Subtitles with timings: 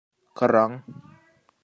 [0.37, 0.75] Ka raang.